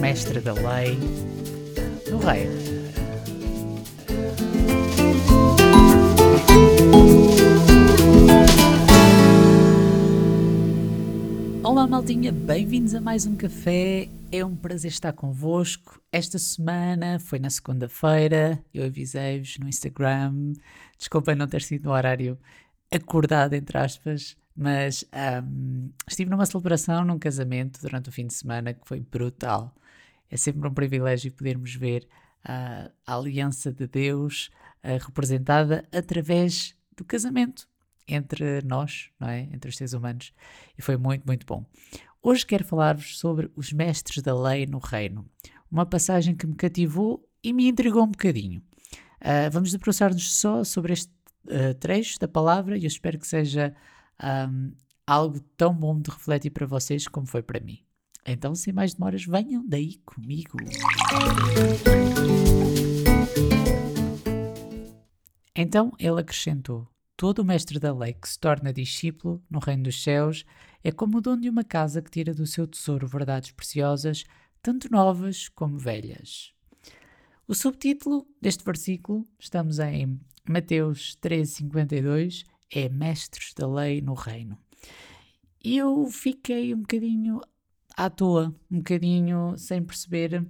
mestre 0.00 0.40
da 0.40 0.52
lei 0.52 0.98
no 2.10 2.18
reino. 2.18 2.72
Olá, 11.62 11.86
maldinha, 11.86 12.32
bem-vindos 12.32 12.94
a 12.94 13.00
mais 13.00 13.26
um 13.26 13.36
café. 13.36 14.08
É 14.30 14.44
um 14.44 14.56
prazer 14.56 14.90
estar 14.90 15.12
convosco. 15.12 16.00
Esta 16.10 16.38
semana 16.38 17.18
foi 17.18 17.38
na 17.38 17.50
segunda-feira, 17.50 18.62
eu 18.72 18.84
avisei-vos 18.84 19.58
no 19.58 19.68
Instagram. 19.68 20.52
Desculpem 20.98 21.34
não 21.34 21.46
ter 21.46 21.62
sido 21.62 21.84
no 21.84 21.92
horário 21.92 22.38
acordado, 22.90 23.54
entre 23.54 23.78
aspas, 23.78 24.36
mas 24.54 25.04
um, 25.44 25.90
estive 26.06 26.30
numa 26.30 26.46
celebração, 26.46 27.04
num 27.04 27.18
casamento 27.18 27.80
durante 27.80 28.08
o 28.08 28.12
fim 28.12 28.26
de 28.26 28.34
semana 28.34 28.74
que 28.74 28.86
foi 28.86 29.00
brutal. 29.00 29.74
É 30.32 30.36
sempre 30.38 30.66
um 30.66 30.72
privilégio 30.72 31.30
podermos 31.30 31.74
ver 31.74 32.08
uh, 32.46 32.90
a 33.06 33.14
aliança 33.14 33.70
de 33.70 33.86
Deus 33.86 34.50
uh, 34.82 34.96
representada 35.04 35.86
através 35.92 36.74
do 36.96 37.04
casamento 37.04 37.68
entre 38.08 38.62
nós, 38.62 39.10
não 39.20 39.28
é? 39.28 39.40
Entre 39.52 39.68
os 39.68 39.76
seres 39.76 39.92
humanos. 39.92 40.32
E 40.76 40.80
foi 40.80 40.96
muito, 40.96 41.26
muito 41.26 41.44
bom. 41.44 41.66
Hoje 42.22 42.46
quero 42.46 42.64
falar-vos 42.64 43.18
sobre 43.18 43.50
os 43.54 43.74
mestres 43.74 44.22
da 44.22 44.34
lei 44.34 44.64
no 44.64 44.78
reino. 44.78 45.28
Uma 45.70 45.84
passagem 45.84 46.34
que 46.34 46.46
me 46.46 46.54
cativou 46.54 47.28
e 47.44 47.52
me 47.52 47.68
intrigou 47.68 48.02
um 48.02 48.10
bocadinho. 48.10 48.62
Uh, 49.20 49.50
vamos 49.52 49.70
debruçar-nos 49.70 50.34
só 50.34 50.64
sobre 50.64 50.94
este 50.94 51.12
uh, 51.44 51.74
trecho 51.78 52.18
da 52.18 52.26
palavra 52.26 52.78
e 52.78 52.84
eu 52.84 52.88
espero 52.88 53.18
que 53.18 53.26
seja 53.26 53.74
um, 54.50 54.72
algo 55.06 55.40
tão 55.58 55.74
bom 55.74 56.00
de 56.00 56.10
refletir 56.10 56.50
para 56.52 56.66
vocês 56.66 57.06
como 57.06 57.26
foi 57.26 57.42
para 57.42 57.60
mim. 57.60 57.84
Então, 58.24 58.54
sem 58.54 58.72
mais 58.72 58.94
demoras, 58.94 59.24
venham 59.24 59.66
daí 59.66 59.96
comigo. 60.04 60.56
Então 65.54 65.92
ele 65.98 66.20
acrescentou: 66.20 66.88
Todo 67.16 67.40
o 67.40 67.44
mestre 67.44 67.78
da 67.78 67.92
lei 67.92 68.14
que 68.14 68.28
se 68.28 68.38
torna 68.38 68.72
discípulo 68.72 69.42
no 69.50 69.58
reino 69.58 69.84
dos 69.84 70.02
céus 70.02 70.44
é 70.82 70.90
como 70.90 71.18
o 71.18 71.20
dono 71.20 71.42
de 71.42 71.48
uma 71.48 71.62
casa 71.62 72.02
que 72.02 72.10
tira 72.10 72.34
do 72.34 72.46
seu 72.46 72.66
tesouro 72.66 73.06
verdades 73.06 73.52
preciosas, 73.52 74.24
tanto 74.60 74.90
novas 74.90 75.48
como 75.48 75.78
velhas. 75.78 76.52
O 77.46 77.54
subtítulo 77.54 78.26
deste 78.40 78.64
versículo, 78.64 79.26
estamos 79.38 79.78
em 79.78 80.18
Mateus 80.48 81.16
13:52, 81.20 82.44
é 82.70 82.88
Mestres 82.88 83.52
da 83.54 83.68
Lei 83.68 84.00
no 84.00 84.14
Reino. 84.14 84.58
E 85.62 85.76
eu 85.76 86.06
fiquei 86.06 86.74
um 86.74 86.80
bocadinho 86.80 87.40
à 87.96 88.10
toa, 88.10 88.54
um 88.70 88.78
bocadinho 88.78 89.56
sem 89.56 89.82
perceber 89.82 90.46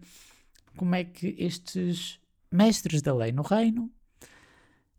como 0.76 0.94
é 0.94 1.04
que 1.04 1.34
estes 1.38 2.20
mestres 2.50 3.02
da 3.02 3.14
lei 3.14 3.32
no 3.32 3.42
reino 3.42 3.90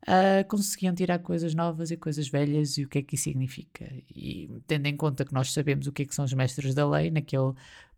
uh, 0.03 0.47
conseguiam 0.47 0.93
tirar 0.93 1.19
coisas 1.19 1.53
novas 1.53 1.91
e 1.91 1.97
coisas 1.97 2.27
velhas 2.27 2.77
e 2.77 2.83
o 2.83 2.89
que 2.89 2.99
é 2.99 3.01
que 3.01 3.15
isso 3.15 3.25
significa. 3.25 3.85
E 4.15 4.49
tendo 4.67 4.87
em 4.87 4.95
conta 4.95 5.25
que 5.25 5.33
nós 5.33 5.51
sabemos 5.51 5.87
o 5.87 5.91
que 5.91 6.03
é 6.03 6.05
que 6.05 6.15
são 6.15 6.25
os 6.25 6.33
mestres 6.33 6.73
da 6.73 6.87
lei 6.87 7.09
naquele 7.11 7.53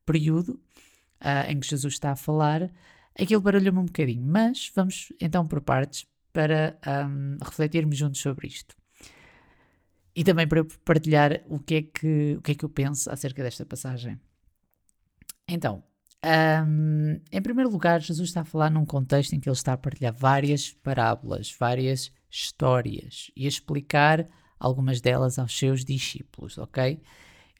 período 0.05 0.59
uh, 1.21 1.49
em 1.49 1.59
que 1.59 1.67
Jesus 1.67 1.93
está 1.93 2.11
a 2.11 2.15
falar, 2.15 2.71
aquilo 3.19 3.41
barulhou-me 3.41 3.79
um 3.79 3.85
bocadinho. 3.85 4.23
Mas 4.23 4.71
vamos 4.75 5.11
então 5.19 5.47
por 5.47 5.61
partes 5.61 6.05
para 6.31 6.77
um, 7.07 7.37
refletirmos 7.43 7.97
juntos 7.97 8.21
sobre 8.21 8.47
isto. 8.47 8.75
E 10.15 10.23
também 10.23 10.47
para 10.47 10.63
partilhar 10.83 11.41
o 11.47 11.59
que, 11.59 11.75
é 11.75 11.81
que, 11.81 12.35
o 12.37 12.41
que 12.41 12.51
é 12.51 12.55
que 12.55 12.63
eu 12.63 12.69
penso 12.69 13.09
acerca 13.11 13.43
desta 13.43 13.65
passagem. 13.65 14.19
Então, 15.47 15.83
um, 16.67 17.19
em 17.31 17.41
primeiro 17.41 17.69
lugar, 17.69 18.01
Jesus 18.01 18.29
está 18.29 18.41
a 18.41 18.45
falar 18.45 18.71
num 18.71 18.85
contexto 18.85 19.33
em 19.33 19.39
que 19.39 19.47
ele 19.47 19.55
está 19.55 19.73
a 19.73 19.77
partilhar 19.77 20.13
várias 20.13 20.71
parábolas, 20.71 21.55
várias 21.57 22.11
histórias 22.29 23.31
e 23.35 23.45
a 23.45 23.47
explicar 23.47 24.27
algumas 24.59 25.01
delas 25.01 25.37
aos 25.37 25.55
seus 25.55 25.85
discípulos, 25.85 26.57
ok? 26.57 26.99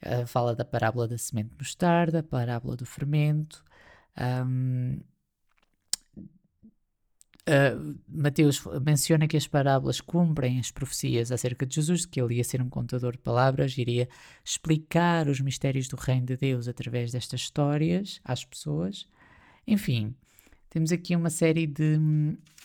Uh, 0.04 0.26
fala 0.26 0.54
da 0.54 0.64
parábola 0.64 1.06
da 1.06 1.16
semente 1.16 1.50
de 1.50 1.56
mostarda, 1.58 2.22
parábola 2.22 2.76
do 2.76 2.84
fermento, 2.84 3.64
um, 4.44 5.00
Uh, 7.48 7.96
Mateus 8.08 8.60
menciona 8.84 9.28
que 9.28 9.36
as 9.36 9.46
parábolas 9.46 10.00
cumprem 10.00 10.58
as 10.58 10.72
profecias 10.72 11.30
acerca 11.30 11.64
de 11.64 11.76
Jesus, 11.76 12.04
que 12.04 12.20
ele 12.20 12.34
ia 12.34 12.44
ser 12.44 12.60
um 12.60 12.68
contador 12.68 13.12
de 13.12 13.18
palavras, 13.18 13.78
iria 13.78 14.08
explicar 14.44 15.28
os 15.28 15.40
mistérios 15.40 15.86
do 15.86 15.94
reino 15.94 16.26
de 16.26 16.36
Deus 16.36 16.66
através 16.66 17.12
destas 17.12 17.42
histórias 17.42 18.20
às 18.24 18.44
pessoas. 18.44 19.06
Enfim, 19.64 20.12
temos 20.68 20.90
aqui 20.90 21.14
uma 21.14 21.30
série 21.30 21.68
de, 21.68 21.96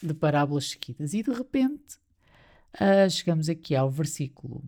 de 0.02 0.14
parábolas 0.16 0.72
seguidas 0.72 1.14
e 1.14 1.22
de 1.22 1.32
repente 1.32 1.98
uh, 2.76 3.08
chegamos 3.08 3.50
aqui 3.50 3.76
ao 3.76 3.90
versículo 3.90 4.64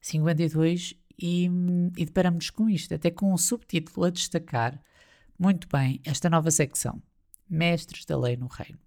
52 0.00 0.94
e, 1.16 1.48
e 1.96 2.04
deparamos 2.04 2.50
com 2.50 2.68
isto, 2.68 2.92
até 2.92 3.10
com 3.10 3.32
um 3.32 3.38
subtítulo 3.38 4.06
a 4.06 4.10
destacar 4.10 4.82
muito 5.38 5.68
bem 5.68 6.00
esta 6.04 6.28
nova 6.28 6.50
secção: 6.50 7.00
Mestres 7.48 8.04
da 8.04 8.18
Lei 8.18 8.36
no 8.36 8.48
Reino. 8.48 8.85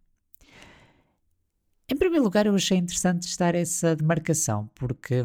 Em 1.92 1.96
primeiro 1.96 2.24
lugar, 2.24 2.46
eu 2.46 2.54
achei 2.54 2.78
interessante 2.78 3.24
estar 3.24 3.56
essa 3.56 3.96
demarcação, 3.96 4.70
porque 4.76 5.24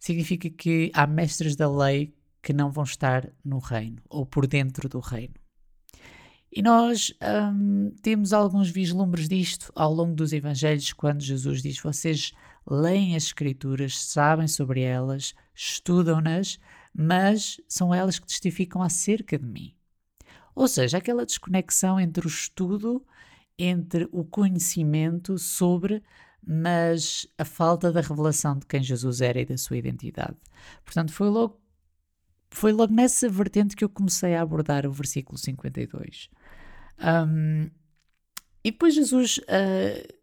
significa 0.00 0.50
que 0.50 0.90
há 0.92 1.06
mestres 1.06 1.54
da 1.54 1.70
lei 1.70 2.12
que 2.42 2.52
não 2.52 2.72
vão 2.72 2.82
estar 2.82 3.30
no 3.44 3.58
reino 3.58 4.02
ou 4.08 4.26
por 4.26 4.48
dentro 4.48 4.88
do 4.88 4.98
reino. 4.98 5.34
E 6.52 6.60
nós 6.60 7.14
hum, 7.54 7.92
temos 8.02 8.32
alguns 8.32 8.68
vislumbres 8.68 9.28
disto 9.28 9.70
ao 9.76 9.94
longo 9.94 10.16
dos 10.16 10.32
Evangelhos, 10.32 10.92
quando 10.92 11.22
Jesus 11.22 11.62
diz: 11.62 11.78
Vocês 11.78 12.32
leem 12.68 13.14
as 13.14 13.26
Escrituras, 13.26 13.96
sabem 13.96 14.48
sobre 14.48 14.80
elas, 14.80 15.34
estudam-nas, 15.54 16.58
mas 16.92 17.60
são 17.68 17.94
elas 17.94 18.18
que 18.18 18.26
testificam 18.26 18.82
acerca 18.82 19.38
de 19.38 19.46
mim. 19.46 19.72
Ou 20.52 20.66
seja, 20.66 20.98
aquela 20.98 21.24
desconexão 21.24 22.00
entre 22.00 22.26
o 22.26 22.28
estudo 22.28 23.06
entre 23.58 24.08
o 24.12 24.24
conhecimento 24.24 25.38
sobre, 25.38 26.02
mas 26.46 27.26
a 27.36 27.44
falta 27.44 27.92
da 27.92 28.00
revelação 28.00 28.58
de 28.58 28.66
quem 28.66 28.82
Jesus 28.82 29.20
era 29.20 29.40
e 29.40 29.44
da 29.44 29.58
sua 29.58 29.76
identidade. 29.76 30.36
Portanto, 30.84 31.12
foi 31.12 31.28
logo, 31.28 31.60
foi 32.50 32.72
logo 32.72 32.92
nessa 32.92 33.28
vertente 33.28 33.76
que 33.76 33.84
eu 33.84 33.88
comecei 33.88 34.34
a 34.34 34.42
abordar 34.42 34.86
o 34.86 34.92
versículo 34.92 35.38
52. 35.38 36.30
Um, 36.98 37.70
e 38.64 38.70
depois 38.70 38.94
Jesus 38.94 39.38
uh, 39.38 40.14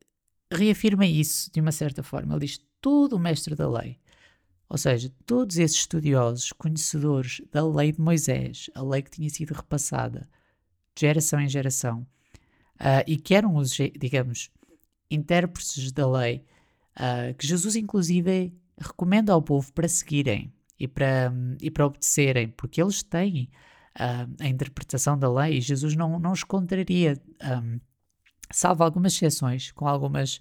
reafirma 0.51 1.05
isso 1.05 1.51
de 1.51 1.59
uma 1.59 1.71
certa 1.71 2.03
forma. 2.03 2.33
Ele 2.35 2.45
diz: 2.45 2.59
todo 2.81 3.13
o 3.13 3.19
mestre 3.19 3.55
da 3.55 3.69
lei, 3.69 3.99
ou 4.69 4.77
seja, 4.77 5.11
todos 5.25 5.57
esses 5.57 5.77
estudiosos, 5.77 6.51
conhecedores 6.53 7.41
da 7.51 7.65
lei 7.65 7.91
de 7.91 8.01
Moisés, 8.01 8.69
a 8.75 8.81
lei 8.81 9.01
que 9.01 9.11
tinha 9.11 9.29
sido 9.29 9.53
repassada 9.53 10.27
de 10.95 11.01
geração 11.01 11.39
em 11.39 11.47
geração, 11.47 12.05
uh, 12.79 13.03
e 13.05 13.17
que 13.17 13.33
eram 13.33 13.55
os, 13.55 13.71
digamos, 13.71 14.49
intérpretes 15.09 15.91
da 15.91 16.09
lei, 16.09 16.43
uh, 16.95 17.33
que 17.35 17.47
Jesus 17.47 17.75
inclusive 17.75 18.53
recomenda 18.79 19.33
ao 19.33 19.41
povo 19.41 19.71
para 19.73 19.87
seguirem 19.87 20.53
e 20.79 20.87
para, 20.87 21.33
e 21.61 21.71
para 21.71 21.87
obedecerem, 21.87 22.49
porque 22.49 22.81
eles 22.81 23.03
têm 23.03 23.49
uh, 23.99 24.43
a 24.43 24.47
interpretação 24.47 25.17
da 25.17 25.31
lei 25.31 25.57
e 25.57 25.61
Jesus 25.61 25.95
não, 25.95 26.19
não 26.19 26.31
os 26.31 26.43
contraria, 26.43 27.19
um, 27.43 27.79
salvo 28.51 28.83
algumas 28.83 29.13
exceções, 29.13 29.71
com 29.71 29.87
algumas, 29.87 30.39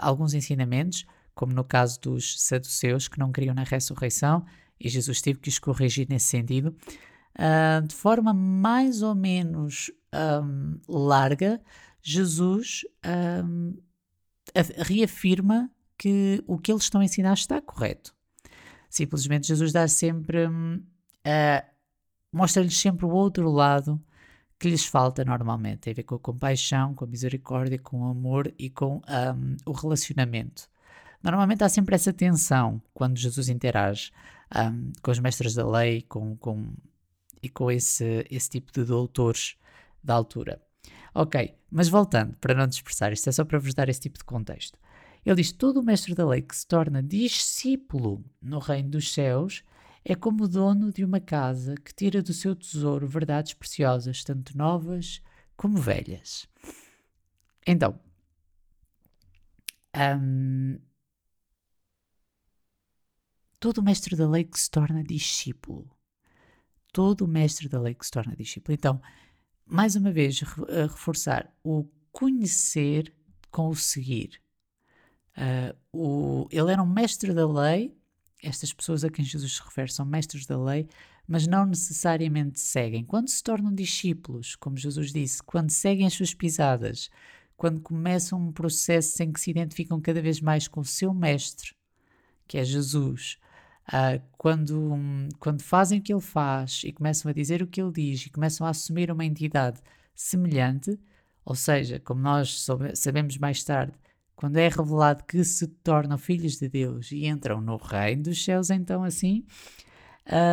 alguns 0.00 0.34
ensinamentos, 0.34 1.06
como 1.32 1.52
no 1.52 1.62
caso 1.62 2.00
dos 2.00 2.42
saduceus 2.42 3.06
que 3.06 3.20
não 3.20 3.30
criam 3.30 3.54
na 3.54 3.62
ressurreição, 3.62 4.44
e 4.80 4.88
Jesus 4.88 5.22
teve 5.22 5.38
que 5.38 5.48
os 5.48 5.58
corrigir 5.58 6.08
nesse 6.08 6.26
sentido. 6.26 6.74
Uh, 7.40 7.86
de 7.86 7.94
forma 7.94 8.34
mais 8.34 9.00
ou 9.00 9.14
menos 9.14 9.90
um, 10.14 10.78
larga, 10.86 11.58
Jesus 12.02 12.82
um, 13.42 13.78
reafirma 14.76 15.70
que 15.96 16.44
o 16.46 16.58
que 16.58 16.70
eles 16.70 16.82
estão 16.82 17.00
a 17.00 17.04
ensinar 17.04 17.32
está 17.32 17.58
correto. 17.58 18.14
Simplesmente 18.90 19.46
Jesus 19.46 19.72
dá 19.72 19.88
sempre, 19.88 20.46
uh, 20.46 21.64
mostra-lhes 22.30 22.76
sempre 22.76 23.06
o 23.06 23.10
outro 23.10 23.50
lado 23.50 23.98
que 24.58 24.68
lhes 24.68 24.84
falta 24.84 25.24
normalmente. 25.24 25.78
Tem 25.78 25.92
a 25.92 25.96
ver 25.96 26.02
com 26.02 26.16
a 26.16 26.18
compaixão, 26.18 26.94
com 26.94 27.06
a 27.06 27.08
misericórdia, 27.08 27.78
com 27.78 28.02
o 28.02 28.10
amor 28.10 28.52
e 28.58 28.68
com 28.68 28.96
um, 28.96 29.56
o 29.64 29.72
relacionamento. 29.72 30.68
Normalmente 31.22 31.64
há 31.64 31.68
sempre 31.70 31.94
essa 31.94 32.12
tensão 32.12 32.82
quando 32.92 33.16
Jesus 33.16 33.48
interage 33.48 34.10
um, 34.54 34.92
com 35.02 35.10
os 35.10 35.18
mestres 35.18 35.54
da 35.54 35.66
lei 35.66 36.02
com, 36.02 36.36
com, 36.36 36.74
e 37.42 37.48
com 37.48 37.70
esse, 37.70 38.26
esse 38.30 38.50
tipo 38.50 38.72
de 38.72 38.84
doutores 38.84 39.56
da 40.02 40.14
altura. 40.14 40.60
Ok, 41.14 41.54
mas 41.70 41.88
voltando, 41.88 42.36
para 42.36 42.54
não 42.54 42.66
dispersar, 42.66 43.12
isto 43.12 43.28
é 43.28 43.32
só 43.32 43.44
para 43.44 43.58
vos 43.58 43.74
dar 43.74 43.88
esse 43.88 44.00
tipo 44.00 44.18
de 44.18 44.24
contexto. 44.24 44.78
Ele 45.24 45.36
diz: 45.36 45.52
todo 45.52 45.80
o 45.80 45.82
mestre 45.82 46.14
da 46.14 46.26
lei 46.26 46.42
que 46.42 46.56
se 46.56 46.66
torna 46.66 47.02
discípulo 47.02 48.24
no 48.40 48.58
reino 48.58 48.90
dos 48.90 49.12
céus 49.12 49.62
é 50.04 50.14
como 50.14 50.44
o 50.44 50.48
dono 50.48 50.92
de 50.92 51.04
uma 51.04 51.20
casa 51.20 51.74
que 51.74 51.94
tira 51.94 52.22
do 52.22 52.32
seu 52.32 52.54
tesouro 52.56 53.06
verdades 53.06 53.54
preciosas, 53.54 54.24
tanto 54.24 54.56
novas 54.56 55.20
como 55.56 55.76
velhas. 55.76 56.48
Então, 57.66 58.00
um, 59.94 60.78
todo 63.58 63.82
mestre 63.82 64.16
da 64.16 64.28
lei 64.28 64.44
que 64.44 64.58
se 64.58 64.70
torna 64.70 65.04
discípulo. 65.04 65.90
Todo 66.92 67.28
mestre 67.28 67.68
da 67.68 67.80
lei 67.80 67.94
que 67.94 68.04
se 68.04 68.10
torna 68.10 68.34
discípulo. 68.36 68.74
Então, 68.74 69.00
mais 69.66 69.94
uma 69.94 70.10
vez, 70.10 70.40
reforçar 70.40 71.52
o 71.62 71.86
conhecer 72.10 73.14
com 73.50 73.68
o 73.68 73.76
seguir. 73.76 74.40
Uh, 75.36 75.76
o, 75.92 76.48
ele 76.50 76.72
era 76.72 76.82
um 76.82 76.86
mestre 76.86 77.32
da 77.32 77.46
lei, 77.48 77.96
estas 78.42 78.72
pessoas 78.72 79.04
a 79.04 79.10
quem 79.10 79.24
Jesus 79.24 79.56
se 79.56 79.62
refere 79.62 79.92
são 79.92 80.04
mestres 80.04 80.46
da 80.46 80.60
lei, 80.60 80.88
mas 81.26 81.46
não 81.46 81.64
necessariamente 81.64 82.58
seguem. 82.58 83.04
Quando 83.04 83.28
se 83.28 83.42
tornam 83.42 83.72
discípulos, 83.72 84.56
como 84.56 84.76
Jesus 84.76 85.12
disse, 85.12 85.42
quando 85.42 85.70
seguem 85.70 86.06
as 86.06 86.14
suas 86.14 86.34
pisadas, 86.34 87.08
quando 87.56 87.80
começam 87.80 88.40
um 88.40 88.52
processo 88.52 89.22
em 89.22 89.32
que 89.32 89.40
se 89.40 89.50
identificam 89.50 90.00
cada 90.00 90.20
vez 90.20 90.40
mais 90.40 90.66
com 90.66 90.80
o 90.80 90.84
seu 90.84 91.14
mestre, 91.14 91.74
que 92.48 92.58
é 92.58 92.64
Jesus, 92.64 93.38
uh, 93.88 94.22
quando, 94.36 94.92
um, 94.92 95.28
quando 95.38 95.62
fazem 95.62 95.98
o 95.98 96.02
que 96.02 96.12
ele 96.12 96.20
faz 96.20 96.82
e 96.84 96.92
começam 96.92 97.30
a 97.30 97.34
dizer 97.34 97.62
o 97.62 97.66
que 97.66 97.80
ele 97.80 97.92
diz 97.92 98.26
e 98.26 98.30
começam 98.30 98.66
a 98.66 98.70
assumir 98.70 99.10
uma 99.10 99.24
entidade 99.24 99.80
semelhante, 100.14 100.98
ou 101.44 101.54
seja, 101.54 101.98
como 102.00 102.20
nós 102.20 102.60
soube, 102.60 102.94
sabemos 102.94 103.36
mais 103.38 103.64
tarde, 103.64 103.92
quando 104.36 104.56
é 104.56 104.68
revelado 104.68 105.24
que 105.24 105.44
se 105.44 105.66
tornam 105.66 106.16
filhos 106.16 106.56
de 106.56 106.68
Deus 106.68 107.12
e 107.12 107.26
entram 107.26 107.60
no 107.60 107.76
reino 107.76 108.24
dos 108.24 108.42
céus, 108.42 108.70
então 108.70 109.04
assim, 109.04 109.44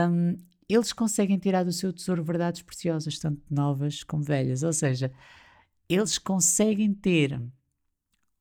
um, 0.09 0.37
eles 0.67 0.91
conseguem 0.91 1.37
tirar 1.37 1.63
do 1.63 1.71
seu 1.71 1.93
tesouro 1.93 2.23
verdades 2.23 2.61
preciosas, 2.61 3.17
tanto 3.17 3.41
novas 3.49 4.03
como 4.03 4.23
velhas. 4.23 4.63
Ou 4.63 4.73
seja, 4.73 5.11
eles 5.87 6.17
conseguem 6.17 6.93
ter 6.93 7.41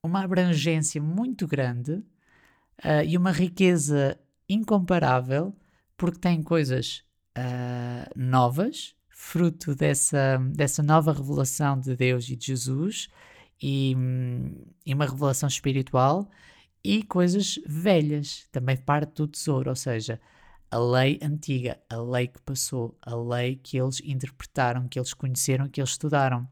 uma 0.03 0.25
abrangência 0.25 1.01
muito 1.01 1.47
grande 1.47 1.93
uh, 1.93 3.05
e 3.07 3.17
uma 3.17 3.31
riqueza 3.31 4.19
incomparável, 4.49 5.55
porque 5.97 6.19
têm 6.19 6.43
coisas 6.43 7.03
uh, 7.37 8.11
novas, 8.15 8.95
fruto 9.09 9.75
dessa, 9.75 10.39
dessa 10.53 10.83
nova 10.83 11.13
revelação 11.13 11.79
de 11.81 11.97
Deus 11.97 12.29
e 12.29 12.37
de 12.37 12.47
Jesus, 12.47 13.09
e, 13.61 13.97
e 14.85 14.95
uma 14.95 15.07
revelação 15.07 15.49
espiritual 15.49 16.29
e 16.85 17.03
coisas 17.03 17.59
velhas, 17.67 18.47
também 18.53 18.77
parte 18.77 19.15
do 19.15 19.27
tesouro, 19.27 19.71
ou 19.71 19.77
seja, 19.77 20.21
a 20.71 20.79
lei 20.79 21.19
antiga, 21.23 21.81
a 21.89 21.97
lei 21.97 22.29
que 22.29 22.41
passou, 22.43 22.97
a 23.03 23.15
lei 23.17 23.57
que 23.57 23.77
eles 23.77 24.01
interpretaram, 24.05 24.87
que 24.87 24.99
eles 24.99 25.15
conheceram, 25.15 25.69
que 25.69 25.81
eles 25.81 25.91
estudaram. 25.91 26.49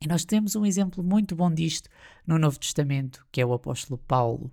E 0.00 0.06
nós 0.06 0.24
temos 0.24 0.56
um 0.56 0.64
exemplo 0.64 1.02
muito 1.02 1.34
bom 1.34 1.52
disto 1.52 1.90
no 2.26 2.38
Novo 2.38 2.58
Testamento, 2.58 3.26
que 3.30 3.40
é 3.40 3.46
o 3.46 3.52
apóstolo 3.52 3.98
Paulo, 3.98 4.50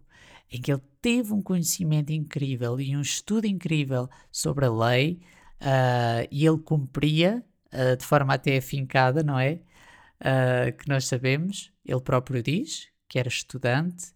em 0.52 0.62
que 0.62 0.72
ele 0.72 0.82
teve 1.02 1.34
um 1.34 1.42
conhecimento 1.42 2.12
incrível 2.12 2.80
e 2.80 2.96
um 2.96 3.02
estudo 3.02 3.48
incrível 3.48 4.10
sobre 4.32 4.66
a 4.66 4.72
lei, 4.72 5.22
uh, 5.62 6.28
e 6.30 6.46
ele 6.46 6.60
cumpria 6.60 7.44
uh, 7.74 7.96
de 7.96 8.06
forma 8.06 8.34
até 8.34 8.58
afincada, 8.58 9.24
não 9.24 9.40
é? 9.40 9.62
uh, 10.22 10.78
que 10.78 10.88
nós 10.88 11.06
sabemos, 11.06 11.72
ele 11.86 12.02
próprio 12.02 12.44
diz 12.44 12.90
que 13.08 13.20
era 13.20 13.28
estudante 13.28 14.14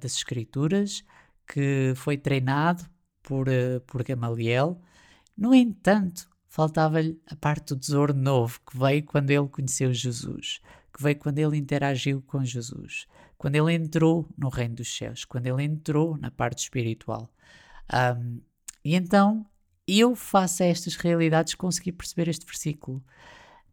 das 0.00 0.14
Escrituras, 0.14 1.02
que 1.44 1.92
foi 1.96 2.16
treinado 2.16 2.88
por, 3.20 3.46
por 3.84 4.04
Gamaliel. 4.04 4.80
No 5.36 5.52
entanto, 5.52 6.28
faltava-lhe 6.46 7.20
a 7.26 7.34
parte 7.34 7.74
do 7.74 7.80
tesouro 7.80 8.14
novo 8.14 8.60
que 8.60 8.78
veio 8.78 9.02
quando 9.02 9.30
ele 9.30 9.48
conheceu 9.48 9.92
Jesus, 9.92 10.60
que 10.94 11.02
veio 11.02 11.18
quando 11.18 11.40
ele 11.40 11.56
interagiu 11.56 12.22
com 12.22 12.44
Jesus, 12.44 13.08
quando 13.42 13.56
ele 13.56 13.74
entrou 13.74 14.32
no 14.38 14.48
reino 14.48 14.76
dos 14.76 14.96
céus, 14.96 15.24
quando 15.24 15.48
ele 15.48 15.64
entrou 15.64 16.16
na 16.16 16.30
parte 16.30 16.60
espiritual. 16.60 17.28
Um, 17.92 18.40
e 18.84 18.94
então 18.94 19.44
eu 19.84 20.14
faço 20.14 20.62
a 20.62 20.66
estas 20.66 20.94
realidades 20.94 21.56
conseguir 21.56 21.90
perceber 21.90 22.28
este 22.28 22.46
versículo 22.46 23.02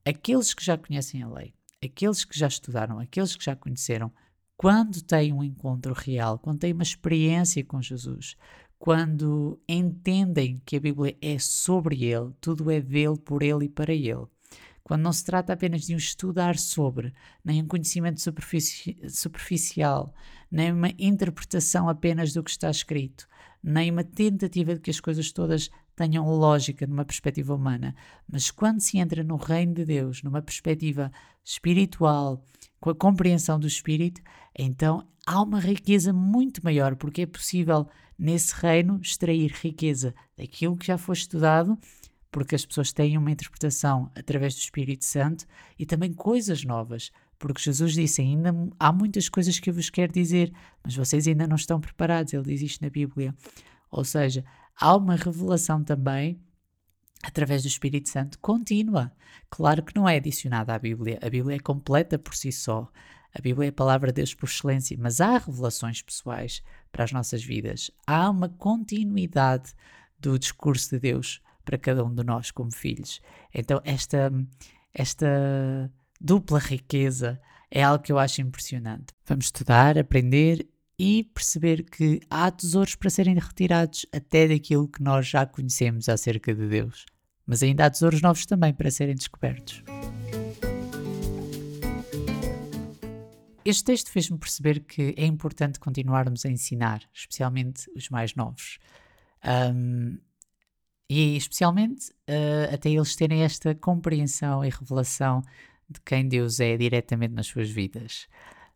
aqueles 0.04 0.56
que 0.56 0.66
já 0.66 0.76
conhecem 0.76 1.22
a 1.22 1.30
lei, 1.30 1.54
aqueles 1.86 2.26
que 2.26 2.36
já 2.36 2.48
estudaram, 2.48 2.98
aqueles 2.98 3.36
que 3.36 3.46
já 3.46 3.56
conheceram, 3.56 4.12
quando 4.58 5.04
têm 5.04 5.32
um 5.32 5.44
encontro 5.44 5.94
real, 5.94 6.40
quando 6.40 6.62
têm 6.62 6.74
uma 6.74 6.82
experiência 6.82 7.64
com 7.64 7.80
Jesus, 7.80 8.36
quando 8.80 9.62
entendem 9.70 10.60
que 10.66 10.78
a 10.78 10.80
Bíblia 10.80 11.16
é 11.22 11.38
sobre 11.38 12.06
Ele, 12.06 12.32
tudo 12.42 12.72
é 12.72 12.82
dele, 12.82 13.20
por 13.24 13.44
Ele 13.44 13.66
e 13.66 13.70
para 13.70 13.94
Ele. 13.94 14.26
Quando 14.90 15.04
não 15.04 15.14
se 15.14 15.24
trata 15.24 15.54
apenas 15.54 15.84
de 15.84 15.94
um 15.94 15.98
estudar 15.98 16.58
sobre, 16.58 17.14
nem 17.46 17.62
um 17.62 17.68
conhecimento 17.68 18.20
superfici 18.20 18.98
superficial, 19.08 20.16
nem 20.50 20.74
uma 20.74 20.90
interpretação 20.98 21.88
apenas 21.88 22.34
do 22.34 22.44
que 22.44 22.50
está 22.50 22.72
escrito, 22.72 23.28
nem 23.62 23.92
uma 23.92 24.04
tentativa 24.04 24.74
de 24.74 24.80
que 24.80 24.90
as 24.90 25.00
coisas 25.00 25.32
todas 25.32 25.70
tenham 25.96 26.28
lógica 26.28 26.88
numa 26.88 27.06
perspectiva 27.06 27.54
humana, 27.54 27.94
mas 28.28 28.50
quando 28.50 28.80
se 28.80 28.98
entra 28.98 29.24
no 29.24 29.36
reino 29.36 29.76
de 29.76 29.86
Deus, 29.86 30.24
numa 30.24 30.42
perspectiva 30.42 31.12
espiritual, 31.44 32.44
com 32.80 32.90
a 32.90 32.96
compreensão 32.96 33.60
do 33.60 33.68
Espírito, 33.68 34.22
então 34.58 35.08
há 35.24 35.40
uma 35.40 35.60
riqueza 35.60 36.12
muito 36.12 36.64
maior, 36.64 36.96
porque 36.96 37.22
é 37.22 37.28
possível 37.28 37.88
nesse 38.18 38.56
reino 38.56 39.00
extrair 39.04 39.52
riqueza 39.52 40.16
daquilo 40.36 40.76
que 40.76 40.88
já 40.88 40.98
foi 40.98 41.14
estudado, 41.14 41.78
porque 42.32 42.56
as 42.56 42.66
pessoas 42.66 42.94
têm 42.94 43.18
uma 43.18 43.32
interpretação 43.32 44.12
através 44.16 44.54
do 44.54 44.60
Espírito 44.60 45.06
Santo 45.06 45.46
e 45.78 45.86
também 45.86 46.14
coisas 46.14 46.64
novas, 46.64 47.12
porque 47.40 47.62
Jesus 47.62 47.94
disse: 47.94 48.22
ainda 48.22 48.54
há 48.80 48.92
muitas 48.92 49.30
coisas 49.30 49.60
que 49.60 49.70
eu 49.70 49.74
vos 49.74 49.90
quero 49.90 50.12
dizer, 50.12 50.54
mas 50.84 50.96
vocês 50.96 51.28
ainda 51.28 51.48
não 51.48 51.56
estão 51.56 51.80
preparados. 51.80 52.34
Ele 52.34 52.44
diz 52.44 52.62
isto 52.62 52.84
na 52.84 52.90
Bíblia. 52.90 53.34
Ou 53.90 54.04
seja, 54.04 54.46
há 54.76 54.96
uma 54.96 55.16
revelação 55.16 55.84
também 55.84 56.40
através 57.24 57.64
do 57.64 57.68
Espírito 57.68 58.10
Santo 58.10 58.38
contínua. 58.40 59.12
Claro 59.50 59.84
que 59.84 59.96
não 59.96 60.08
é 60.08 60.18
adicionada 60.18 60.74
à 60.74 60.80
Bíblia, 60.80 61.18
a 61.22 61.30
Bíblia 61.30 61.56
é 61.56 61.60
completa 61.60 62.20
por 62.20 62.36
si 62.36 62.52
só. 62.52 62.90
A 63.34 63.42
Bíblia 63.42 63.68
é 63.68 63.70
a 63.70 63.74
palavra 63.74 64.12
de 64.12 64.16
Deus 64.16 64.34
por 64.34 64.50
excelência, 64.50 64.98
mas 65.00 65.22
há 65.22 65.38
revelações 65.38 66.02
pessoais 66.02 66.64
para 66.92 67.04
as 67.04 67.12
nossas 67.12 67.44
vidas. 67.44 67.92
Há 68.08 68.30
uma 68.30 68.50
continuidade 68.50 69.74
do 70.20 70.38
discurso 70.38 70.90
de 70.92 71.00
Deus 71.00 71.40
para 71.70 71.78
cada 71.78 72.04
um 72.04 72.12
de 72.12 72.24
nós 72.24 72.50
como 72.50 72.74
filhos. 72.74 73.22
Então, 73.54 73.80
esta, 73.84 74.32
esta 74.92 75.92
dupla 76.20 76.58
riqueza 76.58 77.40
é 77.70 77.84
algo 77.84 78.04
que 78.04 78.12
eu 78.12 78.18
acho 78.18 78.42
impressionante. 78.42 79.14
Vamos 79.28 79.46
estudar, 79.46 79.96
aprender 80.00 80.68
e 80.98 81.26
perceber 81.26 81.84
que 81.84 82.22
há 82.28 82.50
tesouros 82.50 82.96
para 82.96 83.12
serem 83.12 83.36
retirados 83.36 84.04
até 84.12 84.48
daquilo 84.48 84.88
que 84.88 85.04
nós 85.04 85.28
já 85.28 85.46
conhecemos 85.46 86.10
acerca 86.10 86.56
de 86.56 86.68
Deus. 86.68 87.06
Mas 87.46 87.62
ainda 87.62 87.86
há 87.86 87.90
tesouros 87.92 88.20
novos 88.20 88.48
também 88.48 88.74
para 88.74 88.90
serem 88.90 89.14
descobertos. 89.14 89.84
Este 93.64 93.84
texto 93.84 94.10
fez-me 94.10 94.40
perceber 94.40 94.80
que 94.80 95.14
é 95.16 95.26
importante 95.28 95.80
continuarmos 95.80 96.48
a 96.48 96.50
ensinar, 96.50 97.04
especialmente 97.14 97.88
os 97.96 98.10
mais 98.10 98.34
novos. 98.34 98.80
Um, 99.46 100.18
e 101.10 101.36
especialmente 101.36 102.12
uh, 102.12 102.74
até 102.74 102.90
eles 102.90 103.16
terem 103.16 103.44
esta 103.44 103.74
compreensão 103.74 104.64
e 104.64 104.70
revelação 104.70 105.42
de 105.90 106.00
quem 106.02 106.28
Deus 106.28 106.60
é 106.60 106.78
diretamente 106.78 107.34
nas 107.34 107.48
suas 107.48 107.70
vidas. 107.70 108.28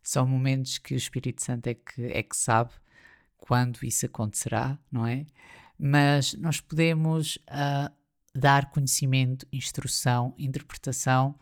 São 0.02 0.26
momentos 0.26 0.78
que 0.78 0.94
o 0.94 0.96
Espírito 0.96 1.42
Santo 1.42 1.68
é 1.68 1.74
que, 1.74 2.02
é 2.06 2.22
que 2.22 2.36
sabe 2.36 2.72
quando 3.38 3.84
isso 3.84 4.06
acontecerá, 4.06 4.78
não 4.90 5.06
é? 5.06 5.24
Mas 5.78 6.34
nós 6.34 6.60
podemos 6.60 7.36
uh, 7.36 7.92
dar 8.34 8.70
conhecimento, 8.70 9.46
instrução, 9.52 10.34
interpretação 10.36 11.38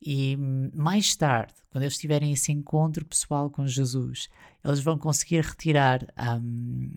e 0.00 0.36
mais 0.74 1.14
tarde, 1.14 1.52
quando 1.70 1.84
eles 1.84 1.98
tiverem 1.98 2.32
esse 2.32 2.50
encontro 2.50 3.04
pessoal 3.04 3.50
com 3.50 3.66
Jesus, 3.66 4.28
eles 4.64 4.80
vão 4.80 4.96
conseguir 4.96 5.44
retirar 5.44 6.06
um, 6.42 6.90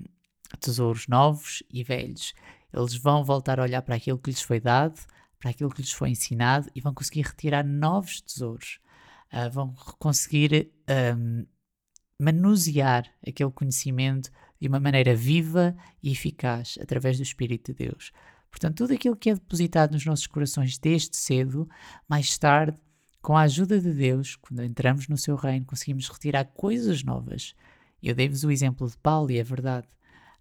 tesouros 0.59 1.07
novos 1.07 1.61
e 1.69 1.83
velhos. 1.83 2.33
Eles 2.73 2.95
vão 2.95 3.23
voltar 3.23 3.59
a 3.59 3.63
olhar 3.63 3.81
para 3.81 3.95
aquilo 3.95 4.17
que 4.17 4.31
lhes 4.31 4.41
foi 4.41 4.59
dado, 4.59 4.99
para 5.39 5.51
aquilo 5.51 5.69
que 5.69 5.81
lhes 5.81 5.91
foi 5.91 6.09
ensinado 6.09 6.69
e 6.73 6.81
vão 6.81 6.93
conseguir 6.93 7.21
retirar 7.21 7.63
novos 7.63 8.21
tesouros 8.21 8.79
uh, 9.33 9.49
vão 9.49 9.73
conseguir 9.97 10.71
um, 11.17 11.45
manusear 12.19 13.09
aquele 13.27 13.51
conhecimento 13.51 14.31
de 14.61 14.67
uma 14.67 14.79
maneira 14.79 15.15
viva 15.15 15.75
e 16.01 16.11
eficaz 16.11 16.77
através 16.79 17.17
do 17.17 17.23
Espírito 17.23 17.73
de 17.73 17.85
Deus. 17.85 18.11
Portanto, 18.49 18.77
tudo 18.77 18.93
aquilo 18.93 19.15
que 19.15 19.31
é 19.31 19.33
depositado 19.33 19.93
nos 19.93 20.05
nossos 20.05 20.27
corações 20.27 20.77
desde 20.77 21.17
cedo, 21.17 21.67
mais 22.07 22.37
tarde, 22.37 22.77
com 23.21 23.35
a 23.35 23.41
ajuda 23.41 23.79
de 23.79 23.91
Deus, 23.91 24.35
quando 24.35 24.63
entramos 24.63 25.07
no 25.07 25.17
seu 25.17 25.35
reino, 25.35 25.65
conseguimos 25.65 26.07
retirar 26.07 26.45
coisas 26.45 27.03
novas. 27.03 27.55
Eu 28.01 28.13
dei-vos 28.13 28.43
o 28.43 28.51
exemplo 28.51 28.87
de 28.87 28.97
Paulo 28.97 29.31
e 29.31 29.39
é 29.39 29.43
verdade. 29.43 29.87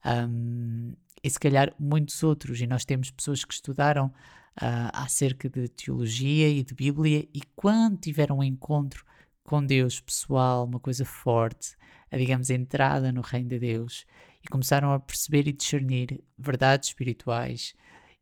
Um, 0.04 0.94
e 1.22 1.30
se 1.30 1.38
calhar 1.38 1.74
muitos 1.78 2.22
outros. 2.22 2.60
E 2.60 2.66
nós 2.66 2.84
temos 2.84 3.10
pessoas 3.10 3.44
que 3.44 3.54
estudaram 3.54 4.06
uh, 4.06 4.90
acerca 4.92 5.48
de 5.48 5.68
teologia 5.68 6.48
e 6.48 6.62
de 6.62 6.74
Bíblia 6.74 7.28
e 7.32 7.40
quando 7.54 7.98
tiveram 7.98 8.38
um 8.38 8.44
encontro 8.44 9.04
com 9.44 9.64
Deus 9.64 10.00
pessoal, 10.00 10.64
uma 10.64 10.80
coisa 10.80 11.04
forte, 11.04 11.76
a 12.10 12.16
digamos 12.16 12.50
entrada 12.50 13.12
no 13.12 13.20
reino 13.20 13.48
de 13.48 13.58
Deus 13.58 14.04
e 14.42 14.48
começaram 14.48 14.92
a 14.92 15.00
perceber 15.00 15.46
e 15.48 15.52
discernir 15.52 16.22
verdades 16.38 16.90
espirituais 16.90 17.74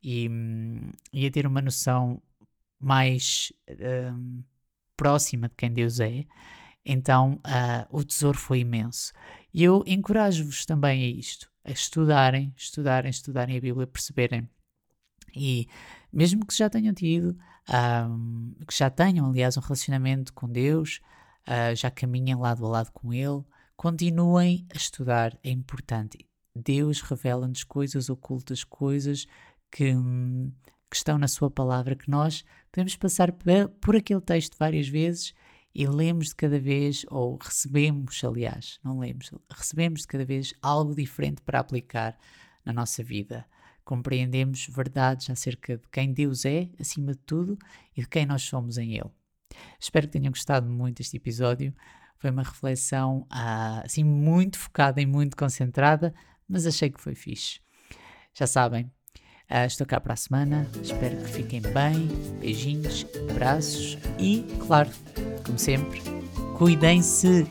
e, 0.03 0.29
hum, 0.29 0.91
e 1.13 1.27
a 1.27 1.31
ter 1.31 1.47
uma 1.47 1.61
noção 1.61 2.23
mais 2.79 3.53
um, 4.15 4.43
próxima 4.97 5.49
de 5.49 5.55
quem 5.57 5.73
Deus 5.73 6.01
é, 6.01 6.25
então 6.85 7.35
uh, 7.47 7.87
o 7.91 8.03
tesouro 8.03 8.39
foi 8.39 8.61
imenso. 8.61 9.13
E 9.53 9.65
eu 9.65 9.83
encorajo-vos 9.87 10.65
também 10.65 11.05
a 11.05 11.09
isto, 11.09 11.51
a 11.65 11.71
estudarem, 11.71 12.55
estudarem, 12.57 13.11
estudarem 13.11 13.57
a 13.57 13.61
Bíblia, 13.61 13.87
perceberem. 13.87 14.49
E 15.35 15.69
mesmo 16.13 16.47
que 16.47 16.57
já 16.57 16.69
tenham 16.69 16.95
tido, 16.95 17.37
um, 17.69 18.55
que 18.67 18.77
já 18.77 18.91
tenham, 18.91 19.27
aliás, 19.29 19.57
um 19.57 19.61
relacionamento 19.61 20.33
com 20.33 20.49
Deus, 20.49 21.01
uh, 21.47 21.75
já 21.75 21.91
caminhem 21.91 22.37
lado 22.37 22.65
a 22.67 22.69
lado 22.69 22.93
com 22.93 23.13
Ele, 23.13 23.43
continuem 23.77 24.67
a 24.73 24.77
estudar, 24.77 25.37
é 25.43 25.51
importante. 25.51 26.27
Deus 26.55 27.01
revela-nos 27.01 27.65
coisas 27.65 28.11
ocultas, 28.11 28.65
coisas 28.65 29.27
que, 29.71 29.95
que 30.91 30.97
estão 30.97 31.17
na 31.17 31.29
Sua 31.29 31.51
palavra, 31.51 31.95
que 31.95 32.11
nós 32.11 32.45
podemos 32.71 32.97
passar 32.97 33.33
por 33.81 33.97
aquele 33.97 34.21
texto 34.21 34.57
várias 34.59 34.89
vezes 34.89 35.33
e 35.75 35.87
lemos 35.87 36.29
de 36.29 36.35
cada 36.35 36.59
vez, 36.59 37.05
ou 37.09 37.39
recebemos, 37.41 38.23
aliás, 38.25 38.79
não 38.83 38.99
lemos, 38.99 39.31
recebemos 39.49 40.01
de 40.03 40.07
cada 40.09 40.25
vez 40.25 40.53
algo 40.61 40.95
diferente 40.95 41.41
para 41.43 41.61
aplicar 41.61 42.19
na 42.65 42.73
nossa 42.73 43.03
vida. 43.03 43.47
Compreendemos 43.85 44.67
verdades 44.69 45.31
acerca 45.31 45.77
de 45.77 45.89
quem 45.91 46.13
Deus 46.13 46.45
é, 46.45 46.69
acima 46.79 47.13
de 47.13 47.19
tudo, 47.19 47.59
e 47.97 48.03
de 48.03 48.09
quem 48.09 48.27
nós 48.27 48.43
somos 48.43 48.79
em 48.79 48.95
Ele. 48.95 49.11
Espero 49.79 50.07
que 50.07 50.13
tenham 50.13 50.33
gostado 50.33 50.69
muito 50.69 50.99
deste 50.99 51.17
episódio. 51.17 51.75
Foi 52.19 52.31
uma 52.31 52.43
reflexão 52.43 53.27
ah, 53.31 53.83
assim 53.85 54.05
muito 54.05 54.59
focada 54.59 55.01
e 55.01 55.07
muito 55.07 55.37
concentrada, 55.37 56.15
mas 56.49 56.67
achei 56.67 56.91
que 56.91 57.01
foi 57.01 57.15
fixe. 57.15 57.61
Já 58.35 58.47
sabem, 58.47 58.91
Uh, 59.51 59.67
estou 59.67 59.85
cá 59.85 60.01
para 60.01 60.15
a 60.15 60.17
semana. 60.17 60.65
Espero 60.81 61.17
que 61.17 61.29
fiquem 61.29 61.61
bem. 61.61 62.07
Beijinhos, 62.39 63.05
abraços 63.29 63.99
e, 64.17 64.47
claro, 64.65 64.89
como 65.51 65.59
sempre, 65.59 66.01
cuidem-se! 66.57 67.47